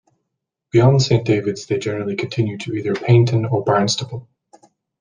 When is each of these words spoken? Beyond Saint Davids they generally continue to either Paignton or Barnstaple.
Beyond 0.71 1.03
Saint 1.03 1.27
Davids 1.27 1.67
they 1.67 1.77
generally 1.77 2.15
continue 2.15 2.57
to 2.57 2.73
either 2.73 2.95
Paignton 2.95 3.45
or 3.51 3.63
Barnstaple. 3.63 4.27